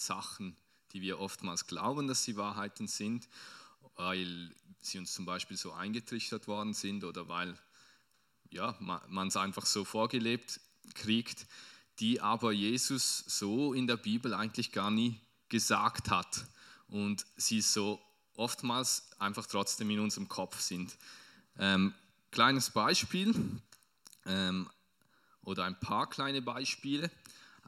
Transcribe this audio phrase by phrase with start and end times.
[0.00, 0.56] Sachen,
[0.92, 3.28] die wir oftmals glauben, dass sie Wahrheiten sind,
[3.96, 7.56] weil sie uns zum Beispiel so eingetrichtert worden sind oder weil
[8.50, 10.60] ja, man es einfach so vorgelebt
[10.94, 11.46] kriegt,
[12.00, 16.46] die aber Jesus so in der Bibel eigentlich gar nie gesagt hat
[16.88, 18.00] und sie so
[18.34, 20.96] oftmals einfach trotzdem in unserem Kopf sind.
[21.58, 21.94] Ähm,
[22.30, 23.34] kleines Beispiel
[24.24, 24.68] ähm,
[25.42, 27.10] oder ein paar kleine Beispiele.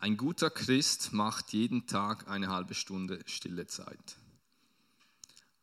[0.03, 4.17] Ein guter Christ macht jeden Tag eine halbe Stunde stille Zeit.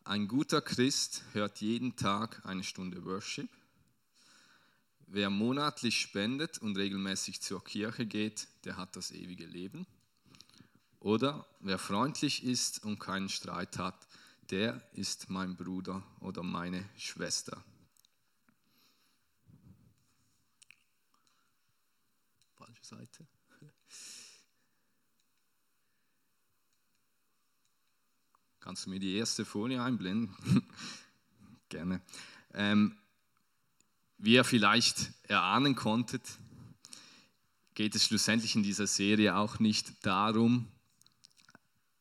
[0.06, 3.50] Ein guter Christ hört jeden Tag eine Stunde Worship.
[5.08, 9.86] Wer monatlich spendet und regelmäßig zur Kirche geht, der hat das ewige Leben.
[11.02, 14.08] Oder wer freundlich ist und keinen Streit hat,
[14.52, 17.62] der ist mein Bruder oder meine Schwester.
[22.56, 23.28] Falsche Seite.
[28.60, 30.36] Kannst du mir die erste Folie einblenden?
[31.70, 32.02] Gerne.
[32.54, 32.98] Ähm,
[34.18, 36.24] wie ihr vielleicht erahnen konntet,
[37.74, 40.68] geht es schlussendlich in dieser Serie auch nicht darum,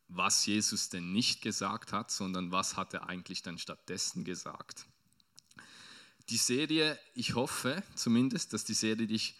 [0.09, 4.86] was Jesus denn nicht gesagt hat, sondern was hat er eigentlich dann stattdessen gesagt.
[6.31, 9.36] Die Serie, ich hoffe zumindest, dass die Serie dich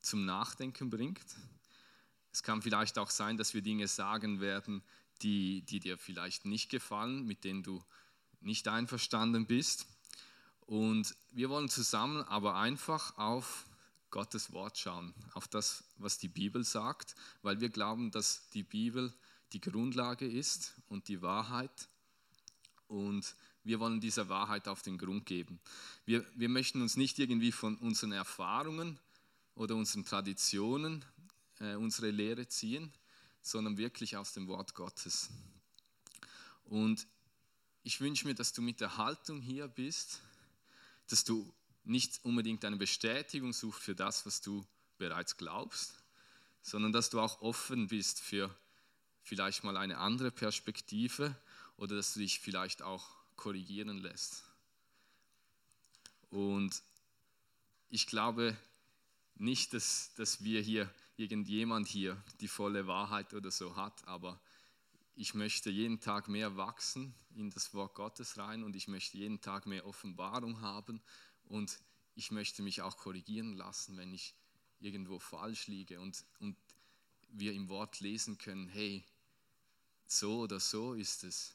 [0.00, 1.24] zum Nachdenken bringt.
[2.32, 4.82] Es kann vielleicht auch sein, dass wir Dinge sagen werden,
[5.22, 7.82] die, die dir vielleicht nicht gefallen, mit denen du
[8.40, 9.86] nicht einverstanden bist.
[10.66, 13.66] Und wir wollen zusammen aber einfach auf
[14.10, 19.12] Gottes Wort schauen, auf das, was die Bibel sagt, weil wir glauben, dass die Bibel
[19.52, 21.88] die Grundlage ist und die Wahrheit.
[22.86, 25.60] Und wir wollen dieser Wahrheit auf den Grund geben.
[26.06, 28.98] Wir, wir möchten uns nicht irgendwie von unseren Erfahrungen
[29.54, 31.04] oder unseren Traditionen
[31.60, 32.92] äh, unsere Lehre ziehen,
[33.48, 35.30] sondern wirklich aus dem Wort Gottes.
[36.64, 37.06] Und
[37.82, 40.20] ich wünsche mir, dass du mit der Haltung hier bist,
[41.08, 41.50] dass du
[41.84, 44.66] nicht unbedingt eine Bestätigung suchst für das, was du
[44.98, 45.94] bereits glaubst,
[46.60, 48.54] sondern dass du auch offen bist für
[49.22, 51.34] vielleicht mal eine andere Perspektive
[51.76, 54.42] oder dass du dich vielleicht auch korrigieren lässt.
[56.30, 56.82] Und
[57.88, 58.56] ich glaube
[59.36, 64.40] nicht, dass, dass wir hier, irgendjemand hier die volle Wahrheit oder so hat, aber
[65.16, 69.40] ich möchte jeden Tag mehr wachsen in das Wort Gottes rein und ich möchte jeden
[69.40, 71.02] Tag mehr Offenbarung haben
[71.46, 71.80] und
[72.14, 74.34] ich möchte mich auch korrigieren lassen, wenn ich
[74.80, 76.56] irgendwo falsch liege und, und
[77.30, 79.04] wir im Wort lesen können, hey,
[80.06, 81.54] so oder so ist es,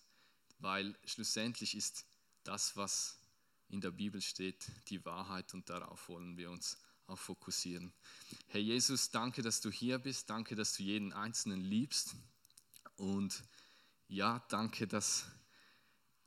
[0.60, 2.06] weil schlussendlich ist
[2.44, 3.18] das, was
[3.70, 6.78] in der Bibel steht, die Wahrheit und darauf wollen wir uns
[7.14, 7.94] auch fokussieren.
[8.48, 12.16] Herr Jesus, danke, dass du hier bist, danke, dass du jeden Einzelnen liebst
[12.96, 13.44] und
[14.08, 15.26] ja, danke, dass,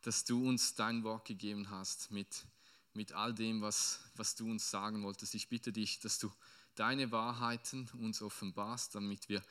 [0.02, 2.46] dass du uns dein Wort gegeben hast mit,
[2.94, 5.34] mit all dem, was, was du uns sagen wolltest.
[5.34, 6.32] Ich bitte dich, dass du
[6.76, 9.42] deine Wahrheiten uns offenbarst, damit wir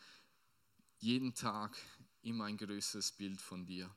[1.00, 1.78] jeden Tag
[2.22, 3.90] immer ein größeres Bild von dir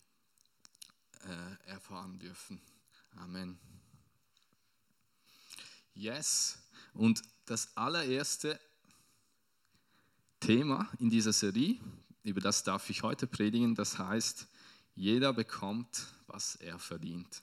[1.24, 2.60] äh, erfahren dürfen.
[3.16, 3.58] Amen.
[5.94, 6.58] Yes.
[6.98, 8.58] Und das allererste
[10.40, 11.78] Thema in dieser Serie
[12.24, 13.76] über das darf ich heute predigen.
[13.76, 14.48] Das heißt,
[14.96, 17.40] jeder bekommt, was er verdient.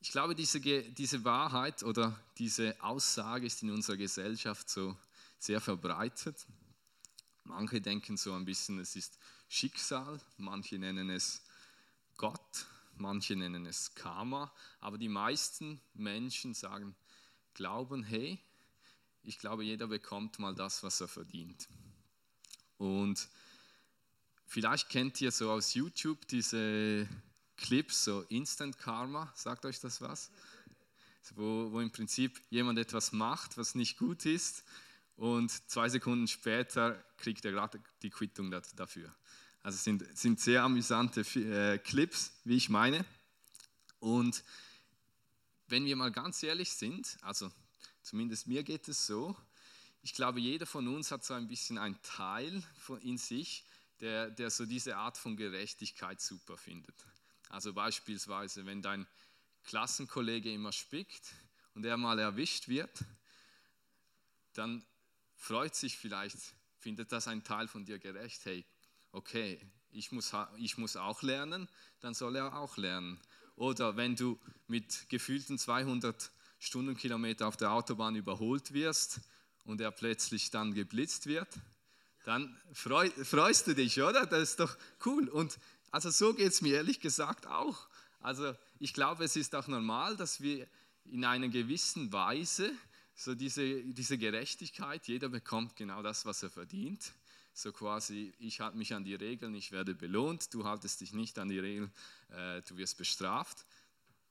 [0.00, 4.96] Ich glaube, diese, diese Wahrheit oder diese Aussage ist in unserer Gesellschaft so
[5.40, 6.46] sehr verbreitet.
[7.42, 11.42] Manche denken so ein bisschen, es ist Schicksal, manche nennen es
[12.16, 12.66] Gott,
[12.96, 16.94] manche nennen es Karma, aber die meisten Menschen sagen,
[17.54, 18.38] glauben, hey,
[19.22, 21.68] ich glaube, jeder bekommt mal das, was er verdient.
[22.76, 23.28] Und
[24.46, 27.08] vielleicht kennt ihr so aus YouTube diese
[27.56, 30.30] Clips, so Instant Karma, sagt euch das was?
[31.36, 34.64] Wo, wo im Prinzip jemand etwas macht, was nicht gut ist
[35.16, 39.14] und zwei Sekunden später kriegt er gerade die Quittung dafür.
[39.62, 43.04] Also sind, sind sehr amüsante äh, Clips, wie ich meine.
[44.00, 44.44] Und
[45.74, 47.50] wenn wir mal ganz ehrlich sind, also
[48.00, 49.36] zumindest mir geht es so,
[50.02, 53.64] ich glaube, jeder von uns hat so ein bisschen einen Teil von, in sich,
[53.98, 56.94] der, der so diese Art von Gerechtigkeit super findet.
[57.48, 59.04] Also beispielsweise, wenn dein
[59.64, 61.34] Klassenkollege immer spickt
[61.74, 63.04] und er mal erwischt wird,
[64.52, 64.86] dann
[65.34, 66.38] freut sich vielleicht,
[66.78, 68.44] findet das ein Teil von dir gerecht.
[68.44, 68.64] Hey,
[69.10, 69.58] okay,
[69.90, 71.68] ich muss, ich muss auch lernen,
[71.98, 73.20] dann soll er auch lernen.
[73.56, 79.20] Oder wenn du mit gefühlten 200 Stundenkilometer auf der Autobahn überholt wirst
[79.64, 81.48] und er plötzlich dann geblitzt wird,
[82.24, 84.26] dann freu, freust du dich, oder?
[84.26, 85.28] Das ist doch cool.
[85.28, 85.58] Und
[85.90, 87.86] also so geht es mir ehrlich gesagt auch.
[88.20, 90.66] Also ich glaube, es ist auch normal, dass wir
[91.04, 92.72] in einer gewissen Weise
[93.14, 97.12] so diese, diese Gerechtigkeit, jeder bekommt genau das, was er verdient.
[97.56, 101.38] So quasi, ich halte mich an die Regeln, ich werde belohnt, du haltest dich nicht
[101.38, 101.92] an die Regeln,
[102.30, 103.64] äh, du wirst bestraft.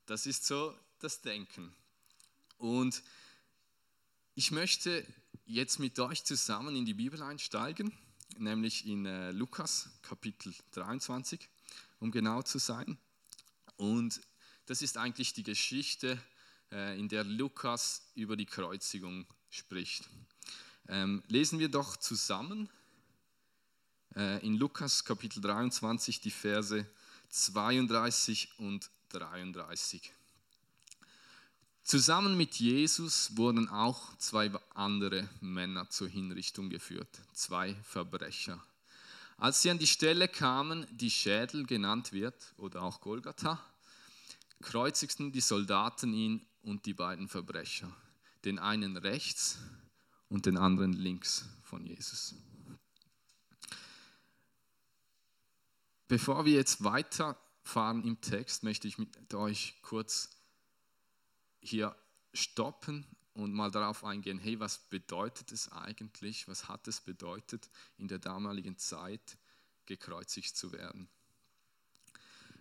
[0.05, 1.73] Das ist so das Denken.
[2.57, 3.01] Und
[4.35, 5.05] ich möchte
[5.45, 7.93] jetzt mit euch zusammen in die Bibel einsteigen,
[8.37, 11.47] nämlich in äh, Lukas Kapitel 23,
[12.01, 12.97] um genau zu sein.
[13.77, 14.19] Und
[14.65, 16.21] das ist eigentlich die Geschichte,
[16.73, 20.09] äh, in der Lukas über die Kreuzigung spricht.
[20.89, 22.69] Ähm, lesen wir doch zusammen
[24.15, 26.85] in Lukas Kapitel 23 die Verse
[27.29, 30.11] 32 und 33.
[31.83, 38.63] Zusammen mit Jesus wurden auch zwei andere Männer zur Hinrichtung geführt, zwei Verbrecher.
[39.37, 43.59] Als sie an die Stelle kamen, die Schädel genannt wird, oder auch Golgatha,
[44.61, 47.93] kreuzigten die Soldaten ihn und die beiden Verbrecher,
[48.45, 49.57] den einen rechts
[50.29, 52.35] und den anderen links von Jesus.
[56.07, 60.29] Bevor wir jetzt weiterfahren im Text, möchte ich mit euch kurz
[61.61, 61.95] hier
[62.33, 68.07] stoppen und mal darauf eingehen, hey, was bedeutet es eigentlich, was hat es bedeutet, in
[68.07, 69.37] der damaligen Zeit
[69.85, 71.09] gekreuzigt zu werden?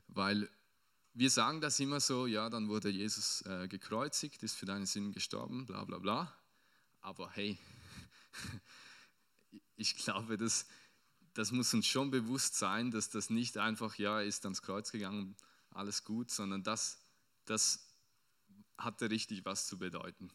[0.09, 0.49] Weil
[1.15, 5.12] wir sagen das immer so, ja, dann wurde Jesus äh, gekreuzigt, ist für deinen Sinn
[5.12, 6.33] gestorben, bla bla bla.
[7.00, 7.59] Aber hey,
[9.77, 10.67] ich glaube, das,
[11.34, 15.37] das muss uns schon bewusst sein, dass das nicht einfach, ja, ist ans Kreuz gegangen,
[15.70, 16.99] alles gut, sondern das,
[17.44, 17.87] das
[18.76, 20.31] hatte richtig was zu bedeuten.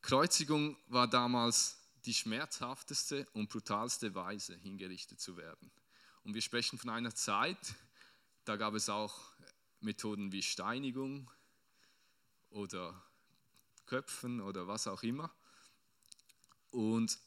[0.00, 1.76] Kreuzigung war damals
[2.06, 5.70] die schmerzhafteste und brutalste Weise, hingerichtet zu werden.
[6.22, 7.74] Und wir sprechen von einer Zeit,
[8.44, 9.34] da gab es auch
[9.80, 11.30] Methoden wie Steinigung
[12.48, 13.02] oder
[13.86, 15.30] Köpfen oder was auch immer.
[16.70, 17.18] Und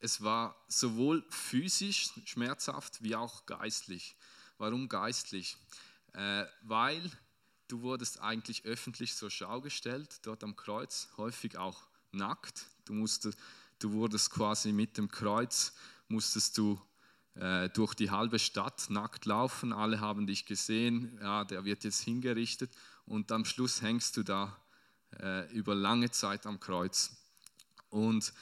[0.00, 4.16] es war sowohl physisch schmerzhaft wie auch geistlich.
[4.58, 5.56] Warum geistlich?
[6.12, 7.10] Äh, weil
[7.68, 12.66] Du wurdest eigentlich öffentlich zur Schau gestellt, dort am Kreuz, häufig auch nackt.
[12.84, 13.36] Du, musstest,
[13.80, 15.74] du wurdest quasi mit dem Kreuz,
[16.06, 16.80] musstest du
[17.34, 19.72] äh, durch die halbe Stadt nackt laufen.
[19.72, 22.70] Alle haben dich gesehen, ja, der wird jetzt hingerichtet
[23.04, 24.56] und am Schluss hängst du da
[25.18, 27.16] äh, über lange Zeit am Kreuz.
[27.88, 28.32] Und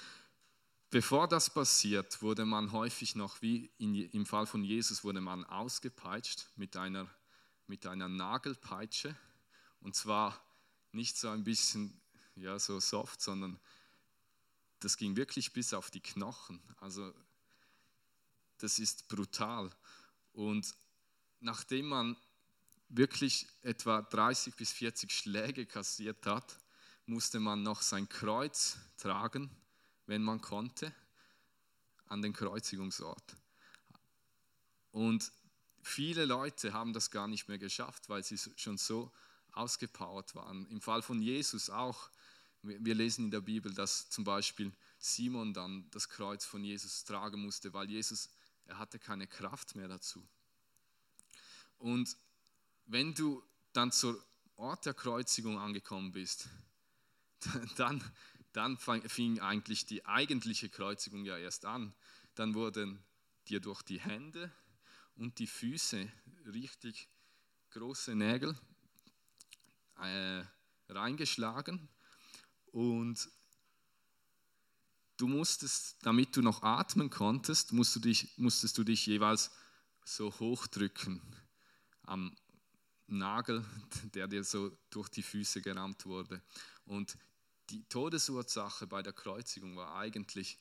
[0.95, 5.45] bevor das passiert, wurde man häufig noch, wie in, im Fall von Jesus, wurde man
[5.45, 7.11] ausgepeitscht mit einer
[7.67, 9.17] mit einer Nagelpeitsche.
[9.81, 10.41] Und zwar
[10.93, 12.01] nicht so ein bisschen
[12.37, 13.59] ja, so soft, sondern
[14.79, 16.63] das ging wirklich bis auf die Knochen.
[16.79, 17.13] Also
[18.59, 19.71] das ist brutal.
[20.33, 20.77] Und
[21.41, 22.17] nachdem man
[22.89, 26.57] wirklich etwa 30 bis 40 Schläge kassiert hat,
[27.05, 29.51] musste man noch sein Kreuz tragen,
[30.07, 30.93] wenn man konnte,
[32.07, 33.37] an den Kreuzigungsort.
[34.93, 35.33] Und
[35.87, 39.13] Viele Leute haben das gar nicht mehr geschafft, weil sie schon so
[39.53, 40.67] ausgepowert waren.
[40.71, 42.09] Im Fall von Jesus auch.
[42.63, 47.43] Wir lesen in der Bibel, dass zum Beispiel Simon dann das Kreuz von Jesus tragen
[47.43, 48.31] musste, weil Jesus,
[48.65, 50.27] er hatte keine Kraft mehr dazu.
[51.77, 52.17] Und
[52.87, 53.43] wenn du
[53.75, 54.19] dann zur
[54.57, 56.49] Ort der Kreuzigung angekommen bist,
[57.77, 58.03] dann,
[58.55, 61.93] dann fing eigentlich die eigentliche Kreuzigung ja erst an.
[62.37, 63.03] Dann wurden
[63.49, 64.51] dir durch die Hände
[65.17, 66.09] und die Füße
[66.47, 67.09] richtig
[67.71, 68.57] große Nägel
[70.01, 70.45] äh,
[70.89, 71.89] reingeschlagen
[72.67, 73.29] und
[75.17, 79.51] du musstest, damit du noch atmen konntest, musst du dich, musstest du dich jeweils
[80.05, 81.21] so hochdrücken
[82.03, 82.37] am
[83.07, 83.65] Nagel,
[84.15, 86.43] der dir so durch die Füße gerammt wurde.
[86.85, 87.17] Und
[87.71, 90.59] die Todesursache bei der Kreuzigung war eigentlich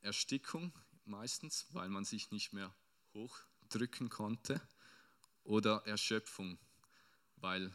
[0.00, 0.72] Erstickung
[1.04, 2.74] meistens, weil man sich nicht mehr
[3.14, 4.60] hochdrücken konnte
[5.44, 6.58] oder Erschöpfung,
[7.36, 7.74] weil,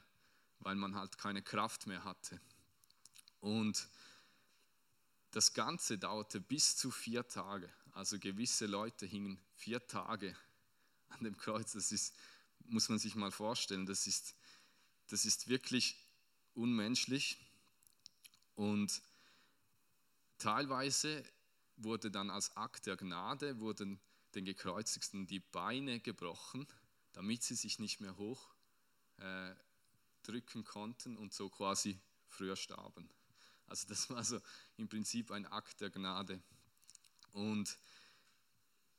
[0.60, 2.40] weil man halt keine Kraft mehr hatte.
[3.40, 3.88] Und
[5.32, 7.70] das Ganze dauerte bis zu vier Tage.
[7.92, 10.36] Also gewisse Leute hingen vier Tage
[11.10, 11.74] an dem Kreuz.
[11.74, 12.16] Das ist,
[12.66, 14.36] muss man sich mal vorstellen, das ist,
[15.08, 15.98] das ist wirklich
[16.54, 17.38] unmenschlich.
[18.56, 19.02] Und
[20.38, 21.24] teilweise
[21.78, 24.00] wurde dann als Akt der Gnade, wurden
[24.34, 26.68] den Gekreuzigten die Beine gebrochen,
[27.14, 28.54] damit sie sich nicht mehr hoch
[29.18, 29.54] äh,
[30.24, 33.10] drücken konnten und so quasi früher starben.
[33.68, 34.40] Also das war so
[34.78, 36.42] im Prinzip ein Akt der Gnade.
[37.32, 37.78] Und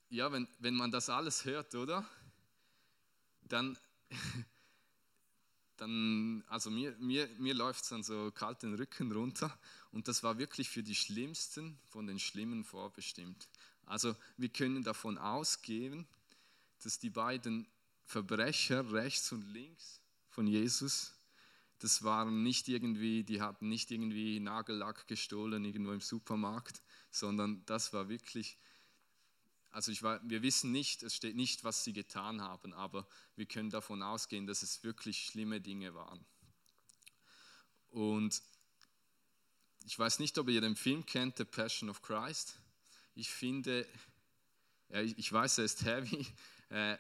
[0.09, 2.09] ja, wenn, wenn man das alles hört, oder?
[3.43, 3.79] Dann,
[5.77, 9.57] dann also mir, mir, mir läuft es dann so kalt den Rücken runter.
[9.93, 13.49] Und das war wirklich für die Schlimmsten von den Schlimmen vorbestimmt.
[13.85, 16.07] Also wir können davon ausgehen,
[16.83, 17.67] dass die beiden
[18.05, 21.13] Verbrecher rechts und links von Jesus,
[21.79, 27.93] das waren nicht irgendwie, die hatten nicht irgendwie Nagellack gestohlen irgendwo im Supermarkt, sondern das
[27.93, 28.59] war wirklich,
[29.77, 33.69] also ich wir wissen nicht, es steht nicht, was sie getan haben, aber wir können
[33.69, 36.25] davon ausgehen, dass es wirklich schlimme Dinge waren.
[37.89, 38.41] Und
[39.85, 42.55] ich weiß nicht, ob ihr den Film kennt, The Passion of Christ.
[43.15, 43.87] Ich finde,
[44.89, 46.27] ja, ich weiß, er ist heavy,
[46.71, 46.97] äh,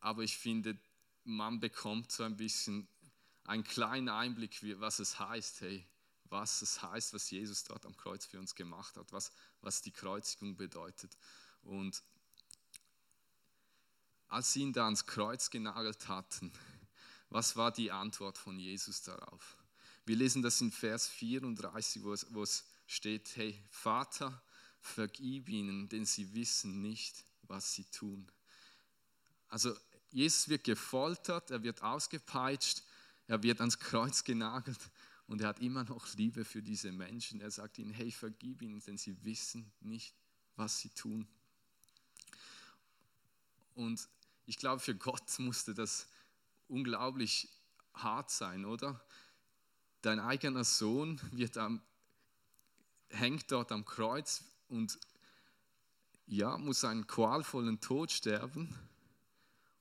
[0.00, 0.78] aber ich finde,
[1.24, 2.86] man bekommt so ein bisschen
[3.44, 5.82] einen kleinen Einblick, was es heißt, hey,
[6.24, 9.32] was es heißt, was Jesus dort am Kreuz für uns gemacht hat, was,
[9.62, 11.16] was die Kreuzigung bedeutet.
[11.62, 12.02] Und
[14.28, 16.52] als sie ihn da ans Kreuz genagelt hatten,
[17.30, 19.56] was war die Antwort von Jesus darauf?
[20.06, 24.42] Wir lesen das in Vers 34, wo es, steht, hey Vater,
[24.80, 28.26] vergib ihnen, denn sie wissen nicht, was sie tun.
[29.48, 29.76] Also
[30.10, 32.82] Jesus wird gefoltert, er wird ausgepeitscht,
[33.26, 34.78] er wird ans Kreuz genagelt
[35.26, 37.42] und er hat immer noch Liebe für diese Menschen.
[37.42, 40.14] Er sagt ihnen, hey, vergib ihnen, denn sie wissen nicht,
[40.56, 41.28] was sie tun.
[43.74, 44.08] Und
[44.48, 46.06] ich glaube, für Gott musste das
[46.68, 47.50] unglaublich
[47.92, 48.98] hart sein, oder?
[50.00, 51.82] Dein eigener Sohn wird am,
[53.10, 54.98] hängt dort am Kreuz und
[56.26, 58.74] ja, muss einen qualvollen Tod sterben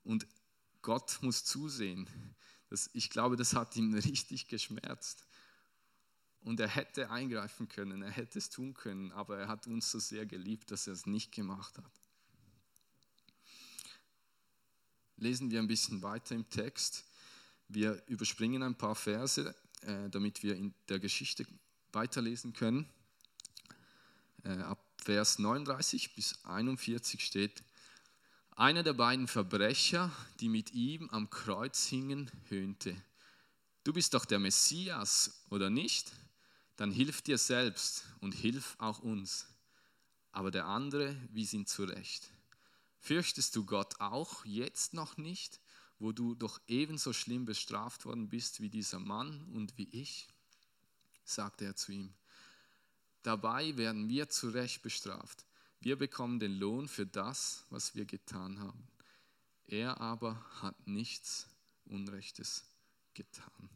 [0.03, 0.27] und
[0.81, 2.09] Gott muss zusehen.
[2.69, 5.25] Das, ich glaube, das hat ihn richtig geschmerzt.
[6.41, 10.00] Und er hätte eingreifen können, er hätte es tun können, aber er hat uns so
[10.00, 12.06] sehr geliebt, dass er es nicht gemacht hat.
[15.17, 17.03] Lesen wir ein bisschen weiter im Text.
[17.67, 21.45] Wir überspringen ein paar Verse, äh, damit wir in der Geschichte
[21.91, 22.88] weiterlesen können.
[24.43, 27.63] Äh, ab Vers 39 bis 41 steht,
[28.55, 32.95] einer der beiden Verbrecher, die mit ihm am Kreuz hingen, höhnte,
[33.83, 36.12] du bist doch der Messias, oder nicht?
[36.75, 39.47] Dann hilf dir selbst und hilf auch uns.
[40.31, 42.29] Aber der andere wies ihn zurecht.
[43.00, 45.60] Fürchtest du Gott auch jetzt noch nicht,
[46.00, 50.27] wo du doch ebenso schlimm bestraft worden bist wie dieser Mann und wie ich?
[51.24, 52.13] sagte er zu ihm.
[53.24, 55.46] Dabei werden wir zu Recht bestraft.
[55.80, 58.88] Wir bekommen den Lohn für das, was wir getan haben.
[59.68, 61.48] Er aber hat nichts
[61.86, 62.63] Unrechtes
[63.13, 63.70] getan.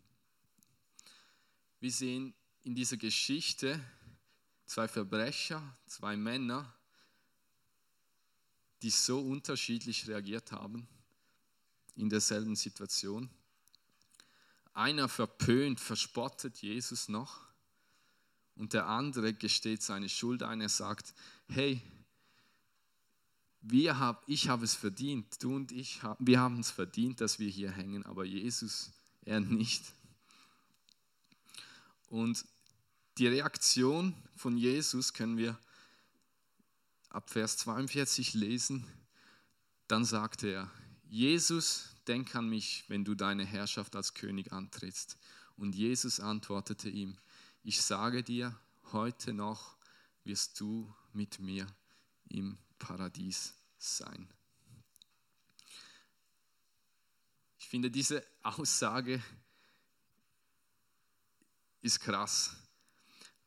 [1.80, 3.84] Wir sehen in dieser Geschichte
[4.66, 6.74] zwei Verbrecher, zwei Männer,
[8.82, 10.88] die so unterschiedlich reagiert haben
[11.96, 13.30] in derselben Situation.
[14.74, 17.42] Einer verpönt, verspottet Jesus noch
[18.56, 20.62] und der andere gesteht seine Schuld ein.
[20.62, 21.14] Er sagt,
[21.48, 21.82] hey,
[23.62, 27.50] wir hab, ich habe es verdient, du und ich, wir haben es verdient, dass wir
[27.50, 28.92] hier hängen, aber Jesus,
[29.24, 29.84] er nicht.
[32.08, 32.44] Und
[33.18, 35.60] die Reaktion von Jesus können wir
[37.12, 38.86] ab Vers 42 lesen.
[39.88, 40.72] Dann sagte er,
[41.10, 45.18] Jesus, denk an mich, wenn du deine Herrschaft als König antrittst.
[45.58, 47.18] Und Jesus antwortete ihm,
[47.64, 48.58] ich sage dir,
[48.94, 49.76] heute noch
[50.24, 51.68] wirst du mit mir
[52.30, 54.28] im Paradies sein.
[57.60, 59.22] Ich finde, diese Aussage
[61.82, 62.56] ist krass,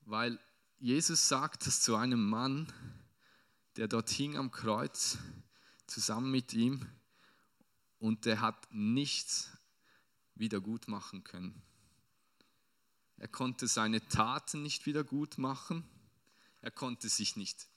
[0.02, 0.38] weil
[0.78, 2.72] Jesus sagt das zu einem Mann,
[3.76, 5.18] der dort hing am Kreuz,
[5.86, 6.86] zusammen mit ihm,
[7.98, 9.50] und der hat nichts
[10.34, 11.62] wieder gut machen können.
[13.16, 15.84] Er konnte seine Taten nicht wieder gut machen.
[16.60, 17.68] Er konnte sich nicht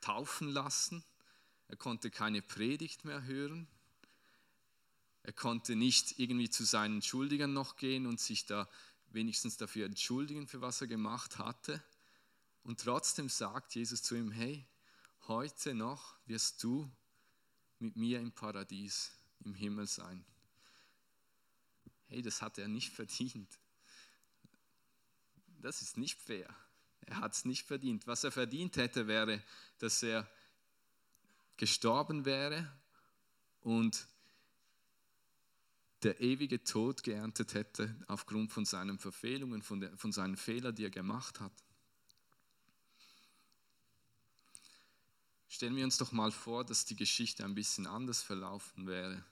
[0.00, 1.02] taufen lassen.
[1.68, 3.66] Er konnte keine Predigt mehr hören.
[5.22, 8.68] Er konnte nicht irgendwie zu seinen Schuldigern noch gehen und sich da
[9.08, 11.82] wenigstens dafür entschuldigen, für was er gemacht hatte.
[12.62, 14.64] Und trotzdem sagt Jesus zu ihm, hey,
[15.28, 16.90] heute noch wirst du
[17.78, 19.12] mit mir im Paradies,
[19.44, 20.24] im Himmel sein.
[22.08, 23.58] Hey, das hat er nicht verdient.
[25.60, 26.54] Das ist nicht fair.
[27.06, 28.06] Er hat es nicht verdient.
[28.06, 29.42] Was er verdient hätte, wäre,
[29.78, 30.28] dass er
[31.56, 32.70] gestorben wäre
[33.60, 34.06] und
[36.02, 40.84] der ewige Tod geerntet hätte aufgrund von seinen Verfehlungen, von, der, von seinen Fehlern, die
[40.84, 41.52] er gemacht hat.
[45.56, 49.24] Stellen wir uns doch mal vor, dass die Geschichte ein bisschen anders verlaufen wäre.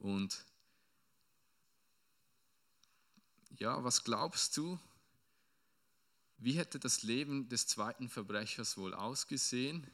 [0.00, 0.44] Und
[3.56, 4.80] ja, was glaubst du,
[6.38, 9.86] wie hätte das Leben des zweiten Verbrechers wohl ausgesehen,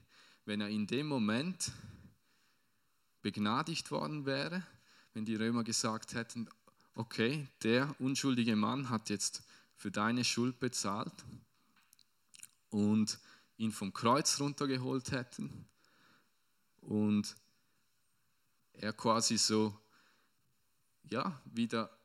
[0.47, 1.73] wenn er in dem Moment
[3.21, 4.67] begnadigt worden wäre,
[5.13, 6.49] wenn die Römer gesagt hätten,
[6.95, 9.43] okay, der unschuldige Mann hat jetzt
[9.77, 11.13] für deine Schuld bezahlt
[12.71, 13.19] und
[13.57, 15.67] ihn vom Kreuz runtergeholt hätten.
[16.81, 17.35] Und
[18.75, 19.79] er quasi so,
[21.05, 21.97] ja, wieder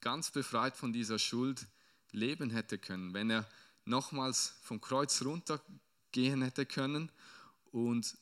[0.00, 1.66] ganz befreit von dieser Schuld
[2.10, 3.48] leben hätte können, wenn er
[3.84, 7.10] nochmals vom Kreuz runtergehen hätte können
[7.72, 8.16] und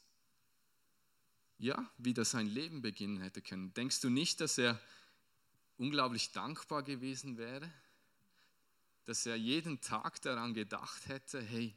[1.58, 3.74] ja, wieder sein Leben beginnen hätte können.
[3.74, 4.80] Denkst du nicht, dass er
[5.76, 7.70] unglaublich dankbar gewesen wäre,
[9.04, 11.74] dass er jeden Tag daran gedacht hätte, hey,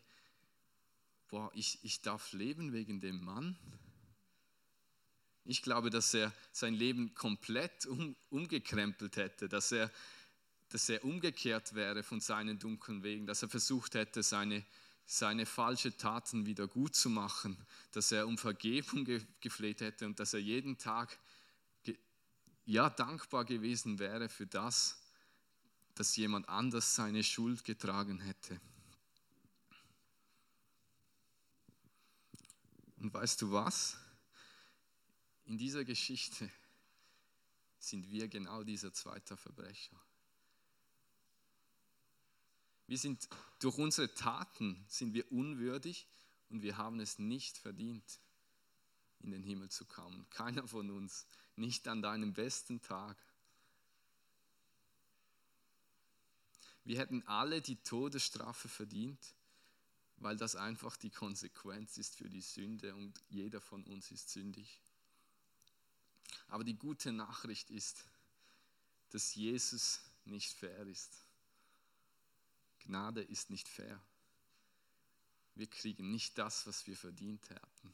[1.34, 3.58] boah, ich, ich darf leben wegen dem Mann?
[5.46, 9.92] Ich glaube, dass er sein Leben komplett um, umgekrempelt hätte, dass er,
[10.70, 14.63] dass er umgekehrt wäre von seinen dunklen Wegen, dass er versucht hätte, seine
[15.06, 17.58] seine falschen Taten wieder gut zu machen,
[17.92, 19.04] dass er um Vergebung
[19.42, 21.18] gefleht hätte und dass er jeden Tag
[22.66, 25.02] ja dankbar gewesen wäre für das,
[25.96, 28.62] dass jemand anders seine Schuld getragen hätte.
[33.03, 33.98] Und weißt du was?
[35.43, 36.50] In dieser Geschichte
[37.77, 40.01] sind wir genau dieser zweite Verbrecher.
[42.88, 43.27] Wir sind
[43.60, 46.07] durch unsere Taten sind wir unwürdig
[46.50, 48.22] und wir haben es nicht verdient,
[49.19, 50.25] in den Himmel zu kommen.
[50.29, 51.25] Keiner von uns,
[51.57, 53.17] nicht an deinem besten Tag.
[56.86, 59.19] Wir hätten alle die Todesstrafe verdient,
[60.24, 64.80] weil das einfach die Konsequenz ist für die Sünde und jeder von uns ist sündig.
[66.48, 68.06] Aber die gute Nachricht ist,
[69.10, 71.12] dass Jesus nicht fair ist.
[72.80, 74.00] Gnade ist nicht fair.
[75.56, 77.93] Wir kriegen nicht das, was wir verdient hätten.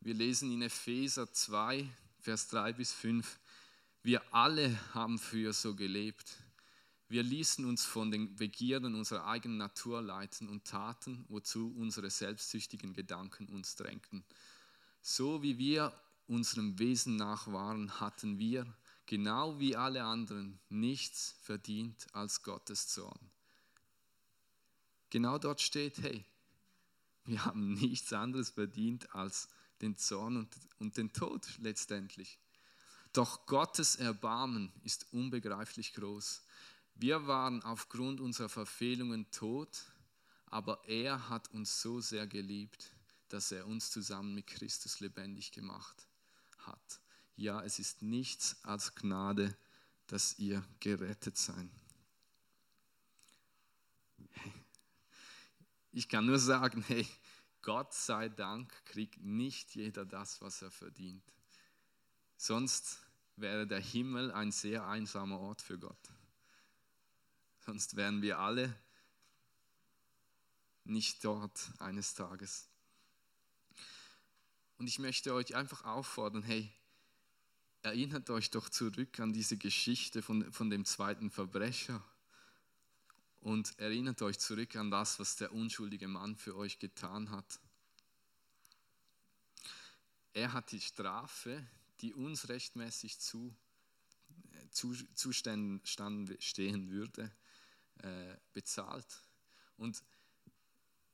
[0.00, 1.88] Wir lesen in Epheser 2,
[2.20, 3.38] Vers 3 bis 5,
[4.02, 6.36] wir alle haben früher so gelebt.
[7.08, 12.94] Wir ließen uns von den Begierden unserer eigenen Natur leiten und taten, wozu unsere selbstsüchtigen
[12.94, 14.24] Gedanken uns drängten.
[15.02, 15.92] So wie wir
[16.26, 18.66] unserem Wesen nach waren, hatten wir
[19.06, 23.30] genau wie alle anderen nichts verdient als Gottes Zorn.
[25.10, 26.24] Genau dort steht, hey,
[27.24, 29.48] wir haben nichts anderes verdient als
[29.80, 30.48] den Zorn und,
[30.80, 32.38] und den Tod letztendlich.
[33.12, 36.42] Doch Gottes Erbarmen ist unbegreiflich groß.
[36.98, 39.84] Wir waren aufgrund unserer Verfehlungen tot,
[40.46, 42.90] aber er hat uns so sehr geliebt,
[43.28, 46.08] dass er uns zusammen mit Christus lebendig gemacht
[46.58, 47.00] hat.
[47.36, 49.54] Ja, es ist nichts als Gnade,
[50.06, 51.68] dass ihr gerettet seid.
[55.92, 57.06] Ich kann nur sagen, hey,
[57.60, 61.24] Gott sei Dank kriegt nicht jeder das, was er verdient.
[62.38, 63.00] Sonst
[63.36, 66.15] wäre der Himmel ein sehr einsamer Ort für Gott.
[67.66, 68.74] Sonst wären wir alle
[70.84, 72.68] nicht dort eines Tages.
[74.78, 76.72] Und ich möchte euch einfach auffordern, hey,
[77.86, 82.04] Erinnert euch doch zurück an diese Geschichte von, von dem zweiten Verbrecher
[83.42, 87.60] und erinnert euch zurück an das, was der unschuldige Mann für euch getan hat.
[90.32, 91.64] Er hat die Strafe,
[92.00, 93.54] die uns rechtmäßig zu,
[94.72, 97.30] zu, zustehen stehen würde,
[98.02, 99.06] äh, bezahlt.
[99.76, 100.02] Und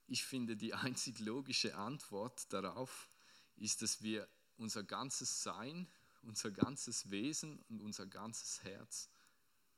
[0.06, 3.08] ich finde, die einzig logische Antwort darauf
[3.56, 5.86] ist, dass wir unser ganzes Sein
[6.22, 9.08] unser ganzes Wesen und unser ganzes Herz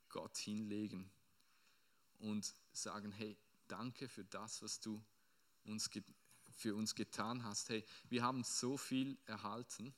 [0.09, 1.09] Gott hinlegen
[2.19, 3.37] und sagen, hey,
[3.67, 5.03] danke für das, was du
[5.65, 5.89] uns
[6.51, 7.69] für uns getan hast.
[7.69, 9.93] Hey, wir haben so viel erhalten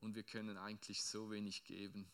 [0.00, 2.10] und wir können eigentlich so wenig geben.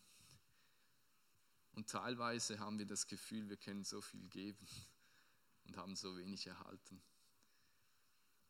[1.77, 4.67] Und teilweise haben wir das Gefühl, wir können so viel geben
[5.67, 7.03] und haben so wenig erhalten.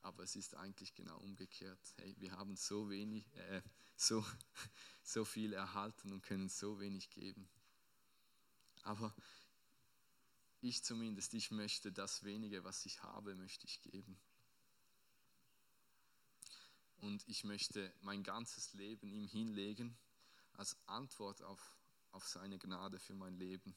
[0.00, 1.94] Aber es ist eigentlich genau umgekehrt.
[1.96, 3.62] Hey, wir haben so wenig, äh,
[3.96, 4.24] so,
[5.02, 7.48] so viel erhalten und können so wenig geben.
[8.84, 9.12] Aber
[10.60, 14.16] ich zumindest, ich möchte das wenige, was ich habe, möchte ich geben.
[16.98, 19.98] Und ich möchte mein ganzes Leben ihm hinlegen
[20.52, 21.75] als Antwort auf,
[22.16, 23.76] auf seine Gnade für mein Leben.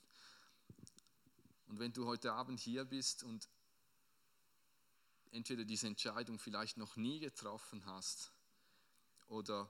[1.68, 3.50] Und wenn du heute Abend hier bist und
[5.32, 8.32] entweder diese Entscheidung vielleicht noch nie getroffen hast
[9.28, 9.70] oder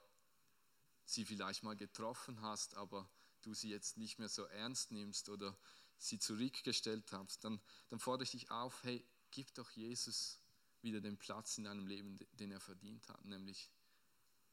[1.03, 3.09] sie vielleicht mal getroffen hast, aber
[3.41, 5.57] du sie jetzt nicht mehr so ernst nimmst oder
[5.97, 10.39] sie zurückgestellt hast, dann, dann fordere ich dich auf, hey, gib doch Jesus
[10.81, 13.71] wieder den Platz in deinem Leben, den er verdient hat, nämlich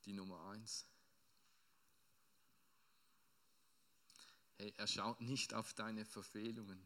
[0.06, 0.86] die Nummer eins.
[4.58, 6.80] Hey, er schaut nicht auf deine Verfehlungen.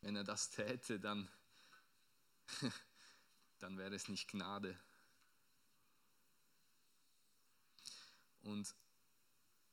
[0.00, 1.28] Wenn er das täte, dann,
[3.60, 4.76] dann wäre es nicht Gnade.
[8.42, 8.74] Und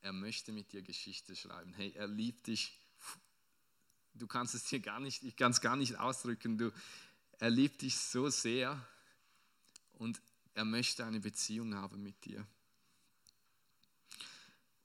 [0.02, 1.74] er möchte mit dir Geschichte schreiben.
[1.74, 2.78] Hey, er liebt dich.
[4.14, 6.56] Du kannst es dir gar nicht, ich kann es gar nicht ausdrücken.
[6.56, 6.72] Du,
[7.38, 8.86] er liebt dich so sehr
[9.94, 10.20] und
[10.54, 12.46] er möchte eine Beziehung haben mit dir.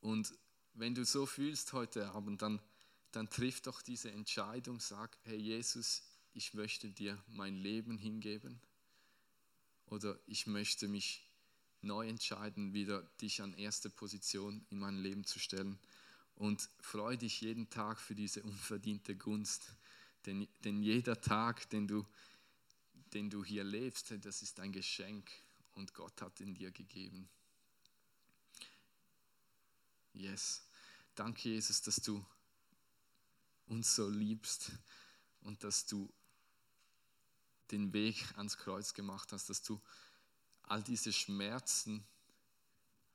[0.05, 0.37] Und
[0.75, 2.61] wenn du so fühlst heute Abend, dann,
[3.11, 8.61] dann triff doch diese Entscheidung, sag, hey Jesus, ich möchte dir mein Leben hingeben
[9.87, 11.27] oder ich möchte mich
[11.81, 15.79] neu entscheiden, wieder dich an erste Position in mein Leben zu stellen.
[16.35, 19.73] Und freue dich jeden Tag für diese unverdiente Gunst.
[20.27, 22.05] Denn, denn jeder Tag, den du,
[23.15, 25.31] den du hier lebst, das ist ein Geschenk
[25.73, 27.27] und Gott hat ihn dir gegeben.
[30.15, 30.62] Yes.
[31.13, 32.25] Danke, Jesus, dass du
[33.67, 34.71] uns so liebst
[35.41, 36.12] und dass du
[37.71, 39.82] den Weg ans Kreuz gemacht hast, dass du
[40.63, 42.06] all diese Schmerzen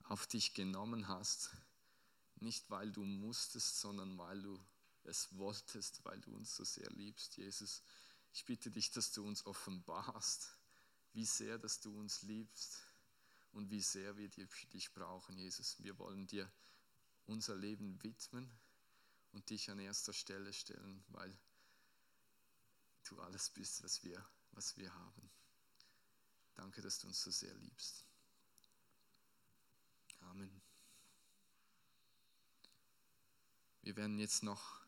[0.04, 1.50] auf dich genommen hast,
[2.36, 4.60] nicht weil du musstest, sondern weil du
[5.04, 7.82] es wolltest, weil du uns so sehr liebst, Jesus.
[8.34, 10.50] Ich bitte dich, dass du uns offenbarst,
[11.14, 12.84] wie sehr, dass du uns liebst
[13.52, 15.82] und wie sehr wir dich brauchen, Jesus.
[15.82, 16.50] Wir wollen dir
[17.26, 18.50] unser Leben widmen
[19.32, 21.36] und dich an erster Stelle stellen, weil
[23.04, 25.30] du alles bist, was wir, was wir haben.
[26.54, 28.04] Danke, dass du uns so sehr liebst.
[30.20, 30.60] Amen.
[33.82, 34.80] Wir werden jetzt noch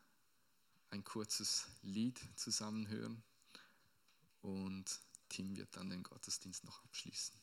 [0.91, 3.23] ein kurzes Lied zusammen hören
[4.41, 7.42] und Tim wird dann den Gottesdienst noch abschließen.